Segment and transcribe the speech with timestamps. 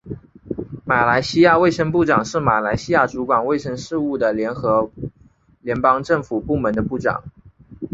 [0.83, 7.21] 马来西亚卫生部长是马来西亚主管卫生事务的联邦政府部门的部长。